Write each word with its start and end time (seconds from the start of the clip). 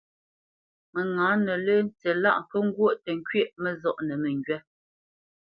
Məŋǎnə 0.93 1.53
lə́ 1.65 1.77
tsí 1.97 2.09
lá 2.23 2.31
nkə́ 2.41 2.59
ŋgwó 2.67 2.87
tə 3.03 3.09
nkywɛ̂ʼ 3.19 3.53
məzɔʼnə 3.63 4.13
məŋgywâ. 4.21 4.57